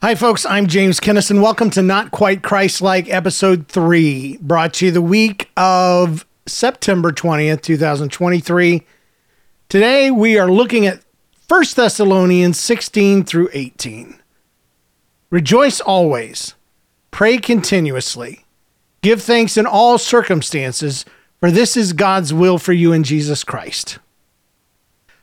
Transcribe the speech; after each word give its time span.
Hi, 0.00 0.14
folks. 0.14 0.46
I'm 0.46 0.68
James 0.68 1.00
Kennison. 1.00 1.42
Welcome 1.42 1.70
to 1.70 1.82
Not 1.82 2.12
Quite 2.12 2.40
Christ 2.40 2.80
Like, 2.80 3.12
episode 3.12 3.66
three, 3.66 4.36
brought 4.40 4.74
to 4.74 4.86
you 4.86 4.92
the 4.92 5.02
week 5.02 5.50
of 5.56 6.24
September 6.46 7.10
20th, 7.10 7.62
2023. 7.62 8.86
Today, 9.68 10.12
we 10.12 10.38
are 10.38 10.48
looking 10.48 10.86
at 10.86 11.02
1 11.48 11.64
Thessalonians 11.74 12.60
16 12.60 13.24
through 13.24 13.48
18. 13.52 14.20
Rejoice 15.30 15.80
always, 15.80 16.54
pray 17.10 17.36
continuously, 17.36 18.44
give 19.02 19.20
thanks 19.20 19.56
in 19.56 19.66
all 19.66 19.98
circumstances, 19.98 21.04
for 21.40 21.50
this 21.50 21.76
is 21.76 21.92
God's 21.92 22.32
will 22.32 22.58
for 22.58 22.72
you 22.72 22.92
in 22.92 23.02
Jesus 23.02 23.42
Christ. 23.42 23.98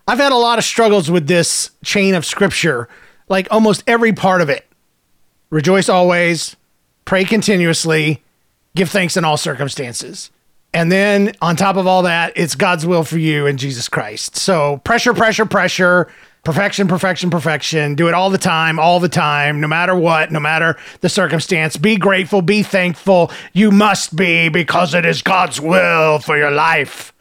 I've 0.05 0.19
had 0.19 0.33
a 0.33 0.35
lot 0.35 0.59
of 0.59 0.65
struggles 0.65 1.09
with 1.09 1.27
this 1.27 1.71
chain 1.81 2.13
of 2.13 2.25
scripture 2.25 2.89
like 3.27 3.47
almost 3.51 3.83
every 3.87 4.13
part 4.13 4.41
of 4.41 4.49
it. 4.49 4.65
Rejoice 5.49 5.89
always, 5.89 6.55
pray 7.05 7.23
continuously, 7.23 8.23
give 8.75 8.89
thanks 8.89 9.17
in 9.17 9.25
all 9.25 9.37
circumstances. 9.37 10.31
And 10.73 10.91
then 10.91 11.33
on 11.41 11.55
top 11.55 11.77
of 11.77 11.87
all 11.87 12.03
that, 12.03 12.33
it's 12.35 12.55
God's 12.55 12.85
will 12.85 13.03
for 13.03 13.17
you 13.17 13.45
in 13.45 13.57
Jesus 13.57 13.87
Christ. 13.87 14.35
So 14.35 14.81
pressure, 14.83 15.13
pressure, 15.13 15.45
pressure, 15.45 16.11
perfection, 16.43 16.87
perfection, 16.87 17.29
perfection. 17.29 17.95
Do 17.95 18.09
it 18.09 18.13
all 18.13 18.29
the 18.29 18.37
time, 18.37 18.77
all 18.77 18.99
the 18.99 19.07
time, 19.07 19.61
no 19.61 19.67
matter 19.67 19.95
what, 19.95 20.31
no 20.31 20.39
matter 20.41 20.75
the 20.99 21.07
circumstance. 21.07 21.77
Be 21.77 21.95
grateful, 21.95 22.41
be 22.41 22.61
thankful. 22.61 23.31
You 23.53 23.71
must 23.71 24.17
be 24.17 24.49
because 24.49 24.93
it 24.93 25.05
is 25.05 25.21
God's 25.21 25.61
will 25.61 26.19
for 26.19 26.37
your 26.37 26.51
life. 26.51 27.13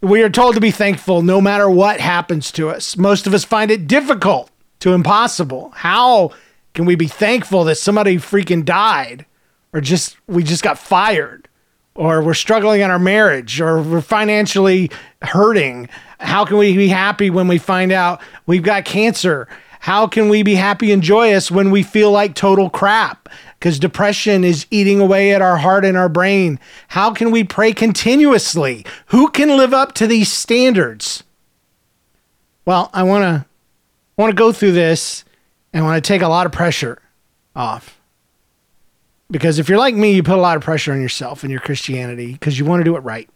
We 0.00 0.22
are 0.22 0.30
told 0.30 0.54
to 0.54 0.60
be 0.60 0.70
thankful 0.70 1.22
no 1.22 1.40
matter 1.40 1.68
what 1.68 2.00
happens 2.00 2.52
to 2.52 2.70
us. 2.70 2.96
Most 2.96 3.26
of 3.26 3.34
us 3.34 3.44
find 3.44 3.70
it 3.72 3.88
difficult 3.88 4.50
to 4.80 4.92
impossible. 4.92 5.72
How 5.74 6.32
can 6.74 6.84
we 6.84 6.94
be 6.94 7.06
thankful 7.08 7.64
that 7.64 7.76
somebody 7.76 8.16
freaking 8.16 8.64
died 8.64 9.26
or 9.72 9.80
just 9.80 10.16
we 10.26 10.42
just 10.42 10.62
got 10.62 10.78
fired 10.78 11.48
or 11.94 12.22
we're 12.22 12.34
struggling 12.34 12.80
in 12.80 12.90
our 12.90 12.98
marriage 12.98 13.60
or 13.60 13.82
we're 13.82 14.00
financially 14.00 14.90
hurting? 15.22 15.88
How 16.18 16.44
can 16.44 16.58
we 16.58 16.76
be 16.76 16.88
happy 16.88 17.30
when 17.30 17.48
we 17.48 17.58
find 17.58 17.92
out 17.92 18.20
we've 18.46 18.62
got 18.62 18.84
cancer? 18.84 19.48
How 19.80 20.06
can 20.06 20.28
we 20.28 20.42
be 20.42 20.56
happy 20.56 20.92
and 20.92 21.02
joyous 21.02 21.50
when 21.50 21.70
we 21.70 21.82
feel 21.82 22.10
like 22.10 22.34
total 22.34 22.68
crap? 22.68 23.28
Because 23.58 23.78
depression 23.78 24.44
is 24.44 24.66
eating 24.70 25.00
away 25.00 25.32
at 25.32 25.42
our 25.42 25.56
heart 25.56 25.84
and 25.84 25.96
our 25.96 26.08
brain. 26.08 26.58
How 26.88 27.12
can 27.12 27.30
we 27.30 27.44
pray 27.44 27.72
continuously? 27.72 28.84
Who 29.06 29.30
can 29.30 29.56
live 29.56 29.72
up 29.72 29.92
to 29.94 30.06
these 30.06 30.30
standards? 30.30 31.24
Well, 32.66 32.90
I 32.92 33.02
want 33.02 33.24
to 33.24 33.46
Want 34.20 34.32
to 34.32 34.36
go 34.36 34.52
through 34.52 34.72
this 34.72 35.24
and 35.72 35.82
want 35.82 36.04
to 36.04 36.06
take 36.06 36.20
a 36.20 36.28
lot 36.28 36.44
of 36.44 36.52
pressure 36.52 37.00
off. 37.56 37.98
Because 39.30 39.58
if 39.58 39.66
you're 39.66 39.78
like 39.78 39.94
me, 39.94 40.12
you 40.12 40.22
put 40.22 40.36
a 40.36 40.42
lot 40.42 40.58
of 40.58 40.62
pressure 40.62 40.92
on 40.92 41.00
yourself 41.00 41.42
and 41.42 41.50
your 41.50 41.62
Christianity 41.62 42.32
because 42.34 42.58
you 42.58 42.66
want 42.66 42.80
to 42.80 42.84
do 42.84 42.96
it 42.96 43.00
right. 43.00 43.30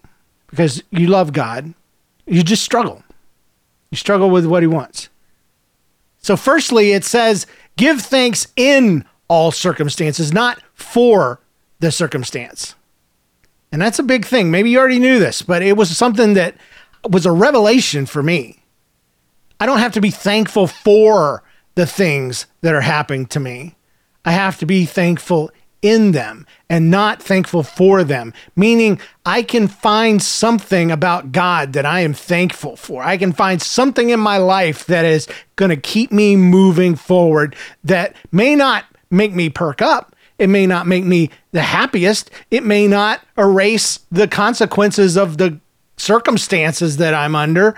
Because 0.51 0.83
you 0.91 1.07
love 1.07 1.33
God. 1.33 1.73
You 2.27 2.43
just 2.43 2.62
struggle. 2.62 3.03
You 3.93 3.97
struggle 3.97 4.29
with 4.29 4.45
what 4.45 4.62
he 4.62 4.67
wants. 4.67 5.09
So, 6.19 6.37
firstly, 6.37 6.93
it 6.93 7.05
says, 7.05 7.47
give 7.79 8.03
thanks 8.03 8.49
in 8.55 9.07
all 9.27 9.53
circumstances, 9.53 10.35
not 10.35 10.61
for 10.75 11.41
the 11.81 11.93
circumstance. 11.93 12.75
And 13.73 13.81
that's 13.81 13.99
a 13.99 14.03
big 14.03 14.27
thing. 14.27 14.51
Maybe 14.51 14.69
you 14.69 14.81
already 14.81 14.99
knew 14.99 15.19
this, 15.19 15.41
but 15.41 15.62
it 15.62 15.79
was 15.79 15.97
something 15.97 16.35
that 16.35 16.57
was 17.09 17.25
a 17.25 17.33
revelation 17.33 18.05
for 18.05 18.23
me. 18.23 18.64
I 19.65 19.67
don't 19.67 19.79
have 19.79 19.93
to 19.93 20.03
be 20.03 20.11
thankful 20.11 20.67
for 20.67 21.43
the 21.75 21.87
things 21.87 22.45
that 22.61 22.75
are 22.75 22.83
happening 22.83 23.25
to 23.29 23.41
me. 23.41 23.77
I 24.23 24.33
have 24.33 24.59
to 24.59 24.67
be 24.67 24.84
thankful 24.84 25.51
in 25.81 26.12
them 26.12 26.47
and 26.69 26.91
not 26.91 27.23
thankful 27.23 27.62
for 27.62 28.05
them, 28.05 28.34
meaning 28.56 29.01
I 29.25 29.43
can 29.43 29.67
find 29.69 30.23
something 30.23 30.91
about 30.91 31.33
God 31.33 31.72
that 31.72 31.87
I 31.87 32.00
am 32.00 32.12
thankful 32.12 32.77
for. 32.77 33.03
I 33.03 33.16
can 33.16 33.33
find 33.33 33.62
something 33.62 34.11
in 34.11 34.21
my 34.21 34.37
life 34.37 34.84
that 34.84 35.06
is 35.06 35.27
going 35.56 35.71
to 35.71 35.78
keep 35.78 36.12
me 36.12 36.37
moving 36.37 36.94
forward 36.94 37.56
that 37.84 38.15
may 38.33 38.55
not 38.55 38.84
make 39.11 39.33
me 39.33 39.49
perk 39.49 39.81
up. 39.81 40.15
It 40.38 40.49
may 40.49 40.67
not 40.67 40.87
make 40.87 41.05
me 41.05 41.31
the 41.53 41.62
happiest. 41.62 42.31
It 42.50 42.65
may 42.65 42.87
not 42.87 43.22
erase 43.38 44.00
the 44.12 44.28
consequences 44.28 45.17
of 45.17 45.38
the 45.38 45.59
circumstances 45.97 46.99
that 46.99 47.15
I'm 47.15 47.34
under, 47.34 47.75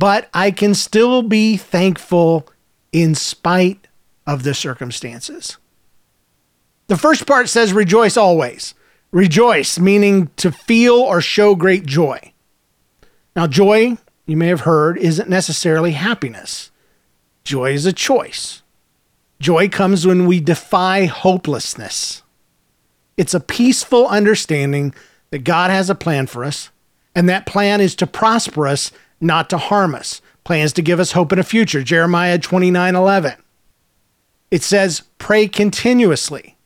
but 0.00 0.30
I 0.32 0.50
can 0.50 0.74
still 0.74 1.20
be 1.20 1.58
thankful 1.58 2.48
in 2.90 3.14
spite 3.14 3.86
of 4.26 4.44
the 4.44 4.54
circumstances. 4.54 5.58
The 6.86 6.96
first 6.96 7.26
part 7.26 7.50
says, 7.50 7.74
rejoice 7.74 8.16
always. 8.16 8.72
Rejoice, 9.10 9.78
meaning 9.78 10.30
to 10.36 10.50
feel 10.50 10.94
or 10.94 11.20
show 11.20 11.54
great 11.54 11.84
joy. 11.84 12.32
Now, 13.36 13.46
joy, 13.46 13.98
you 14.24 14.38
may 14.38 14.46
have 14.46 14.62
heard, 14.62 14.96
isn't 14.96 15.28
necessarily 15.28 15.92
happiness. 15.92 16.70
Joy 17.44 17.74
is 17.74 17.84
a 17.84 17.92
choice. 17.92 18.62
Joy 19.38 19.68
comes 19.68 20.06
when 20.06 20.24
we 20.24 20.40
defy 20.40 21.04
hopelessness. 21.04 22.22
It's 23.18 23.34
a 23.34 23.40
peaceful 23.40 24.06
understanding 24.06 24.94
that 25.28 25.44
God 25.44 25.70
has 25.70 25.90
a 25.90 25.94
plan 25.94 26.26
for 26.26 26.42
us, 26.42 26.70
and 27.14 27.28
that 27.28 27.44
plan 27.44 27.82
is 27.82 27.94
to 27.96 28.06
prosper 28.06 28.66
us 28.66 28.92
not 29.20 29.50
to 29.50 29.58
harm 29.58 29.94
us, 29.94 30.20
plans 30.44 30.72
to 30.74 30.82
give 30.82 31.00
us 31.00 31.12
hope 31.12 31.32
in 31.32 31.38
a 31.38 31.44
future. 31.44 31.82
Jeremiah 31.82 32.38
29 32.38 32.94
11. 32.94 33.34
It 34.50 34.62
says, 34.62 35.02
pray 35.18 35.46
continuously. 35.46 36.56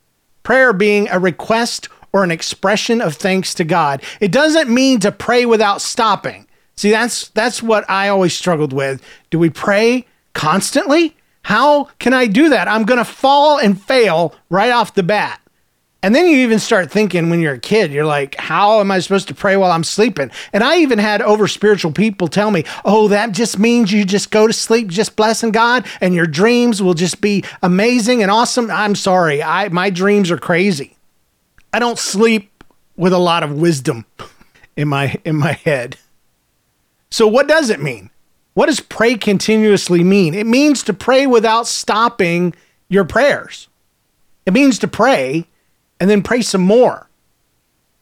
Prayer 0.42 0.72
being 0.72 1.09
a 1.10 1.19
request 1.19 1.88
or 2.12 2.25
an 2.25 2.31
expression 2.31 3.00
of 3.00 3.16
thanks 3.16 3.54
to 3.54 3.65
God. 3.65 4.03
It 4.20 4.31
doesn't 4.31 4.72
mean 4.72 5.00
to 5.00 5.12
pray 5.12 5.44
without 5.44 5.82
stopping. 5.82 6.47
See, 6.76 6.91
that's 6.91 7.28
that's 7.28 7.62
what 7.62 7.88
I 7.88 8.09
always 8.09 8.34
struggled 8.34 8.72
with. 8.72 9.03
Do 9.31 9.38
we 9.38 9.50
pray 9.50 10.06
constantly? 10.32 11.16
How 11.42 11.84
can 11.98 12.15
I 12.15 12.26
do 12.26 12.48
that? 12.48 12.69
I'm 12.69 12.84
going 12.84 12.98
to 12.98 13.04
fall 13.04 13.59
and 13.59 13.81
fail 13.81 14.34
right 14.48 14.71
off 14.71 14.94
the 14.94 15.03
bat. 15.03 15.41
And 16.04 16.15
then 16.15 16.26
you 16.26 16.37
even 16.41 16.59
start 16.59 16.91
thinking 16.91 17.31
when 17.31 17.41
you're 17.41 17.54
a 17.54 17.59
kid, 17.59 17.91
you're 17.91 18.04
like, 18.04 18.34
how 18.34 18.81
am 18.81 18.91
I 18.91 18.98
supposed 18.98 19.26
to 19.28 19.34
pray 19.34 19.56
while 19.56 19.72
I'm 19.72 19.82
sleeping? 19.82 20.31
And 20.53 20.62
I 20.62 20.81
even 20.81 20.98
had 20.98 21.22
over 21.22 21.48
spiritual 21.48 21.92
people 21.92 22.28
tell 22.28 22.50
me, 22.50 22.65
oh, 22.84 23.09
that 23.09 23.32
just 23.32 23.59
means 23.59 23.91
you 23.91 24.04
just 24.04 24.31
go 24.31 24.47
to 24.47 24.53
sleep 24.53 24.88
just 24.88 25.16
blessing 25.16 25.50
God 25.50 25.87
and 26.03 26.15
your 26.15 26.26
dreams 26.26 26.82
will 26.82 26.92
just 26.92 27.22
be 27.22 27.42
amazing 27.62 28.20
and 28.20 28.31
awesome. 28.31 28.70
I'm 28.70 28.94
sorry. 28.97 29.42
I 29.42 29.70
my 29.70 29.88
dreams 29.88 30.31
are 30.31 30.37
crazy. 30.37 30.98
I 31.72 31.78
don't 31.78 31.98
sleep 31.98 32.62
with 32.97 33.15
a 33.15 33.19
lot 33.19 33.42
of 33.42 33.54
wisdom 33.54 34.04
in 34.76 34.88
my 34.88 35.19
in 35.25 35.36
my 35.36 35.53
head. 35.53 35.97
So 37.10 37.26
what 37.26 37.48
does 37.48 37.71
it 37.71 37.81
mean? 37.81 38.10
What 38.53 38.66
does 38.66 38.81
pray 38.81 39.15
continuously 39.16 40.04
mean? 40.04 40.34
It 40.34 40.47
means 40.47 40.82
to 40.82 40.92
pray 40.92 41.26
without 41.26 41.66
stopping 41.66 42.54
your 42.91 43.06
prayers. 43.06 43.69
It 44.44 44.53
means 44.53 44.78
to 44.81 44.86
pray 44.86 45.47
and 46.04 46.10
then 46.10 46.20
pray 46.20 46.42
some 46.42 46.60
more. 46.60 47.09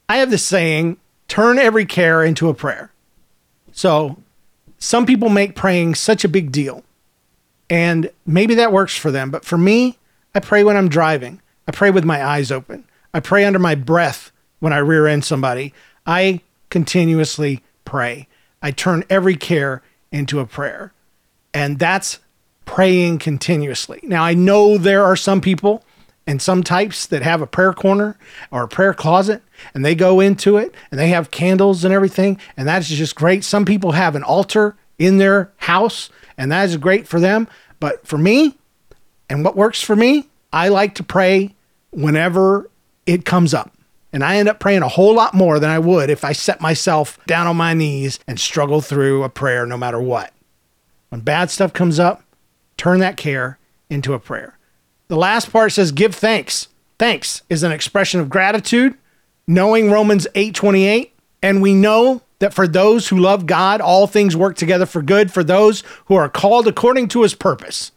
I 0.09 0.17
have 0.17 0.33
this 0.33 0.45
saying 0.45 0.97
turn 1.29 1.57
every 1.57 1.87
care 1.87 2.25
into 2.25 2.49
a 2.49 2.55
prayer. 2.55 2.91
So 3.71 4.17
some 4.77 5.07
people 5.07 5.29
make 5.29 5.55
praying 5.55 5.95
such 5.95 6.25
a 6.25 6.29
big 6.29 6.51
deal. 6.51 6.83
And 7.71 8.11
maybe 8.27 8.57
that 8.57 8.73
works 8.73 8.97
for 8.97 9.13
them. 9.13 9.31
But 9.31 9.45
for 9.45 9.57
me, 9.57 10.01
I 10.35 10.41
pray 10.41 10.65
when 10.65 10.77
I'm 10.77 10.89
driving. 10.89 11.41
I 11.69 11.71
pray 11.71 11.93
with 11.93 12.05
my 12.05 12.27
eyes 12.27 12.51
open. 12.51 12.83
I 13.15 13.21
pray 13.21 13.45
under 13.45 13.61
my 13.61 13.77
breath 13.77 14.33
when 14.59 14.73
I 14.73 14.79
rear 14.79 15.07
end 15.07 15.25
somebody. 15.25 15.73
I 16.05 16.41
continuously 16.71 17.63
pray. 17.85 18.27
I 18.61 18.73
turn 18.73 19.05
every 19.11 19.37
care 19.37 19.81
into 20.11 20.41
a 20.41 20.47
prayer. 20.47 20.93
And 21.55 21.79
that's 21.79 22.19
praying 22.65 23.21
continuously. 23.21 24.01
Now, 24.03 24.25
I 24.25 24.35
know 24.35 24.77
there 24.77 25.05
are 25.05 25.15
some 25.15 25.41
people 25.41 25.85
and 26.27 26.41
some 26.41 26.63
types 26.63 27.07
that 27.07 27.23
have 27.23 27.43
a 27.43 27.47
prayer 27.47 27.73
corner 27.73 28.17
or 28.51 28.65
a 28.65 28.69
prayer 28.69 28.95
closet 28.95 29.43
and 29.75 29.85
they 29.85 29.95
go 29.95 30.21
into 30.21 30.57
it 30.57 30.75
and 30.91 30.99
they 30.99 31.09
have 31.09 31.31
candles 31.31 31.85
and 31.85 31.93
everything 31.93 32.39
and 32.57 32.69
that's 32.69 32.89
just 32.89 33.15
great. 33.15 33.45
Some 33.45 33.65
people 33.65 33.93
have 33.93 34.15
an 34.15 34.23
altar 34.23 34.77
in 34.99 35.19
their 35.19 35.53
house 35.59 36.11
and 36.37 36.51
that 36.53 36.69
is 36.69 36.77
great 36.77 37.09
for 37.09 37.21
them. 37.21 37.49
But 37.81 38.07
for 38.07 38.19
me 38.19 38.57
and 39.29 39.45
what 39.45 39.57
works 39.57 39.83
for 39.83 39.97
me 39.97 40.29
i 40.53 40.69
like 40.69 40.95
to 40.97 41.03
pray 41.03 41.55
whenever 41.91 42.71
it 43.07 43.25
comes 43.25 43.53
up. 43.53 43.73
And 44.13 44.23
i 44.23 44.37
end 44.37 44.49
up 44.49 44.61
praying 44.61 44.83
a 44.83 44.89
whole 44.89 45.15
lot 45.15 45.35
more 45.35 45.59
than 45.59 45.71
i 45.71 45.79
would 45.79 46.11
if 46.11 46.25
i 46.25 46.33
set 46.33 46.61
myself 46.61 47.19
down 47.27 47.47
on 47.47 47.57
my 47.57 47.75
knees 47.75 48.21
and 48.29 48.39
struggle 48.39 48.81
through 48.81 49.25
a 49.25 49.29
prayer 49.29 49.67
no 49.67 49.77
matter 49.77 50.01
what. 50.01 50.33
When 51.09 51.23
bad 51.23 51.51
stuff 51.51 51.73
comes 51.73 51.99
up 51.99 52.23
turn 52.77 53.01
that 53.01 53.17
care 53.17 53.59
into 53.91 54.15
a 54.15 54.21
prayer 54.21 54.59
the 55.09 55.17
last 55.17 55.53
part 55.53 55.73
says 55.73 55.93
give 55.93 56.15
thanks. 56.15 56.69
Thanks 56.99 57.43
is 57.49 57.63
an 57.63 57.73
expression 57.73 58.21
of 58.21 58.31
gratitude, 58.31 58.97
knowing 59.47 59.91
Romans 59.91 60.27
8:28, 60.35 61.13
and 61.43 61.61
we 61.61 61.75
know 61.75 62.23
that 62.39 62.55
for 62.55 62.67
those 62.67 63.09
who 63.09 63.19
love 63.19 63.47
God, 63.47 63.81
all 63.81 64.07
things 64.07 64.37
work 64.37 64.57
together 64.57 64.87
for 64.87 65.03
good 65.03 65.31
for 65.33 65.45
those 65.45 65.83
who 66.07 66.15
are 66.15 66.29
called 66.29 66.67
according 66.67 67.09
to 67.09 67.23
his 67.23 67.35
purpose. 67.35 67.93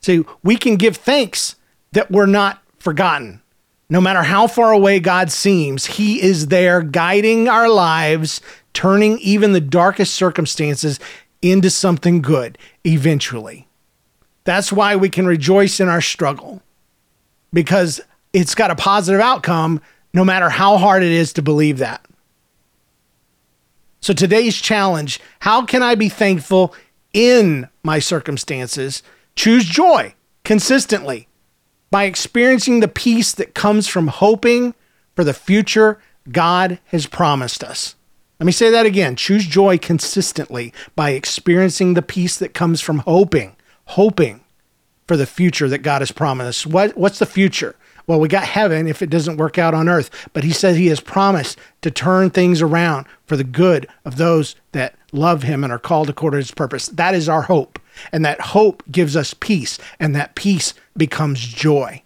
See, 0.00 0.24
we 0.42 0.56
can 0.56 0.76
give 0.76 0.96
thanks 0.96 1.56
that 1.92 2.10
we're 2.10 2.26
not 2.26 2.62
forgotten. 2.78 3.42
No 3.88 4.00
matter 4.00 4.22
how 4.22 4.46
far 4.46 4.70
away 4.70 5.00
God 5.00 5.32
seems, 5.32 5.86
He 5.86 6.22
is 6.22 6.46
there 6.46 6.80
guiding 6.80 7.48
our 7.48 7.68
lives, 7.68 8.40
turning 8.72 9.18
even 9.18 9.52
the 9.52 9.60
darkest 9.60 10.14
circumstances 10.14 11.00
into 11.42 11.70
something 11.70 12.22
good 12.22 12.56
eventually. 12.84 13.66
That's 14.44 14.72
why 14.72 14.96
we 14.96 15.08
can 15.08 15.26
rejoice 15.26 15.80
in 15.80 15.88
our 15.88 16.00
struggle 16.00 16.62
because 17.52 18.00
it's 18.32 18.54
got 18.54 18.70
a 18.70 18.76
positive 18.76 19.20
outcome 19.20 19.80
no 20.12 20.24
matter 20.24 20.48
how 20.48 20.76
hard 20.76 21.02
it 21.02 21.12
is 21.12 21.32
to 21.34 21.42
believe 21.42 21.78
that. 21.78 22.04
So 24.00 24.12
today's 24.12 24.60
challenge 24.60 25.20
how 25.40 25.64
can 25.64 25.82
I 25.82 25.94
be 25.94 26.08
thankful 26.08 26.74
in 27.12 27.68
my 27.82 27.98
circumstances? 27.98 29.02
Choose 29.36 29.64
joy 29.64 30.14
consistently 30.44 31.28
by 31.90 32.04
experiencing 32.04 32.80
the 32.80 32.88
peace 32.88 33.32
that 33.32 33.54
comes 33.54 33.88
from 33.88 34.08
hoping 34.08 34.74
for 35.14 35.24
the 35.24 35.34
future 35.34 36.00
God 36.30 36.78
has 36.86 37.06
promised 37.06 37.64
us. 37.64 37.96
Let 38.38 38.46
me 38.46 38.52
say 38.52 38.70
that 38.70 38.86
again. 38.86 39.16
Choose 39.16 39.44
joy 39.44 39.76
consistently 39.76 40.72
by 40.96 41.10
experiencing 41.10 41.94
the 41.94 42.02
peace 42.02 42.38
that 42.38 42.54
comes 42.54 42.80
from 42.80 43.00
hoping, 43.00 43.54
hoping 43.90 44.40
for 45.06 45.16
the 45.16 45.26
future 45.26 45.68
that 45.68 45.78
God 45.78 46.02
has 46.02 46.12
promised. 46.12 46.66
What, 46.66 46.96
what's 46.96 47.18
the 47.18 47.26
future? 47.26 47.74
Well, 48.06 48.20
we 48.20 48.28
got 48.28 48.44
heaven 48.44 48.86
if 48.86 49.02
it 49.02 49.10
doesn't 49.10 49.36
work 49.36 49.58
out 49.58 49.74
on 49.74 49.88
earth, 49.88 50.28
but 50.32 50.44
he 50.44 50.52
said 50.52 50.76
he 50.76 50.86
has 50.86 51.00
promised 51.00 51.58
to 51.82 51.90
turn 51.90 52.30
things 52.30 52.62
around 52.62 53.06
for 53.26 53.36
the 53.36 53.44
good 53.44 53.88
of 54.04 54.16
those 54.16 54.56
that 54.72 54.94
love 55.12 55.42
him 55.42 55.64
and 55.64 55.72
are 55.72 55.78
called 55.78 56.08
according 56.08 56.38
to 56.38 56.42
his 56.42 56.50
purpose. 56.50 56.86
That 56.88 57.14
is 57.14 57.28
our 57.28 57.42
hope. 57.42 57.78
And 58.12 58.24
that 58.24 58.40
hope 58.40 58.82
gives 58.90 59.16
us 59.16 59.34
peace, 59.34 59.78
and 59.98 60.14
that 60.14 60.34
peace 60.34 60.74
becomes 60.96 61.40
joy. 61.40 62.02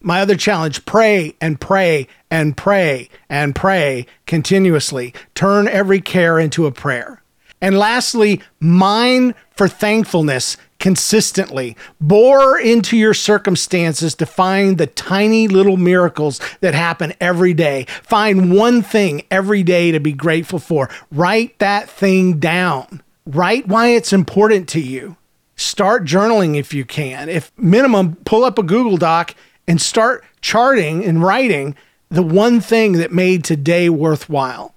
My 0.00 0.20
other 0.20 0.36
challenge 0.36 0.84
pray 0.86 1.34
and 1.40 1.60
pray 1.60 2.06
and 2.30 2.56
pray 2.56 3.08
and 3.28 3.54
pray 3.54 4.06
continuously. 4.26 5.12
Turn 5.34 5.68
every 5.68 6.00
care 6.00 6.38
into 6.38 6.66
a 6.66 6.72
prayer. 6.72 7.22
And 7.60 7.76
lastly, 7.76 8.40
mine 8.60 9.34
for 9.50 9.68
thankfulness 9.68 10.56
consistently. 10.80 11.76
Bore 12.00 12.58
into 12.58 12.96
your 12.96 13.14
circumstances 13.14 14.14
to 14.16 14.26
find 14.26 14.78
the 14.78 14.88
tiny 14.88 15.46
little 15.46 15.76
miracles 15.76 16.40
that 16.60 16.74
happen 16.74 17.14
every 17.20 17.54
day. 17.54 17.84
Find 18.02 18.52
one 18.52 18.82
thing 18.82 19.22
every 19.30 19.62
day 19.62 19.92
to 19.92 20.00
be 20.00 20.12
grateful 20.12 20.58
for. 20.58 20.90
Write 21.12 21.58
that 21.60 21.88
thing 21.88 22.38
down. 22.40 23.02
Write 23.26 23.68
why 23.68 23.88
it's 23.88 24.12
important 24.12 24.68
to 24.70 24.80
you. 24.80 25.16
Start 25.54 26.04
journaling 26.04 26.56
if 26.56 26.72
you 26.74 26.84
can. 26.84 27.28
If 27.28 27.52
minimum, 27.56 28.16
pull 28.24 28.44
up 28.44 28.58
a 28.58 28.62
Google 28.62 28.96
Doc 28.96 29.34
and 29.68 29.80
start 29.80 30.24
charting 30.40 31.04
and 31.04 31.22
writing 31.22 31.76
the 32.08 32.22
one 32.22 32.60
thing 32.60 32.94
that 32.94 33.12
made 33.12 33.44
today 33.44 33.88
worthwhile. 33.88 34.74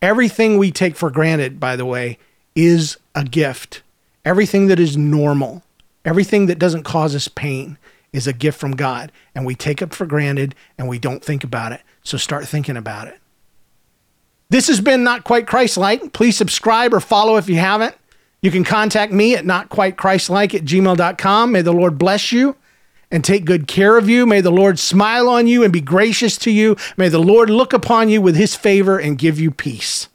Everything 0.00 0.56
we 0.58 0.72
take 0.72 0.96
for 0.96 1.10
granted, 1.10 1.60
by 1.60 1.76
the 1.76 1.84
way, 1.84 2.18
is 2.56 2.96
a 3.14 3.22
gift. 3.22 3.82
Everything 4.24 4.66
that 4.68 4.80
is 4.80 4.96
normal, 4.96 5.62
everything 6.04 6.46
that 6.46 6.58
doesn't 6.58 6.82
cause 6.82 7.14
us 7.14 7.28
pain 7.28 7.78
is 8.12 8.26
a 8.26 8.32
gift 8.32 8.58
from 8.58 8.72
God. 8.72 9.12
And 9.34 9.46
we 9.46 9.54
take 9.54 9.82
it 9.82 9.94
for 9.94 10.06
granted 10.06 10.54
and 10.76 10.88
we 10.88 10.98
don't 10.98 11.24
think 11.24 11.44
about 11.44 11.72
it. 11.72 11.80
So 12.02 12.16
start 12.16 12.46
thinking 12.46 12.76
about 12.76 13.08
it. 13.08 13.18
This 14.50 14.68
has 14.68 14.80
been 14.80 15.04
Not 15.04 15.24
Quite 15.24 15.46
Christ 15.46 15.76
Like. 15.76 16.12
Please 16.12 16.36
subscribe 16.36 16.94
or 16.94 17.00
follow 17.00 17.36
if 17.36 17.48
you 17.48 17.56
haven't. 17.56 17.94
You 18.40 18.50
can 18.50 18.64
contact 18.64 19.12
me 19.12 19.34
at 19.34 19.44
notquitechristlike 19.44 20.54
at 20.54 20.64
gmail.com. 20.64 21.52
May 21.52 21.62
the 21.62 21.72
Lord 21.72 21.98
bless 21.98 22.32
you 22.32 22.56
and 23.10 23.24
take 23.24 23.44
good 23.44 23.66
care 23.66 23.98
of 23.98 24.08
you. 24.08 24.26
May 24.26 24.40
the 24.40 24.50
Lord 24.50 24.78
smile 24.78 25.28
on 25.28 25.46
you 25.46 25.64
and 25.64 25.72
be 25.72 25.80
gracious 25.80 26.38
to 26.38 26.50
you. 26.50 26.76
May 26.96 27.08
the 27.08 27.18
Lord 27.18 27.50
look 27.50 27.72
upon 27.72 28.08
you 28.08 28.22
with 28.22 28.36
his 28.36 28.54
favor 28.54 28.98
and 28.98 29.18
give 29.18 29.40
you 29.40 29.50
peace. 29.50 30.08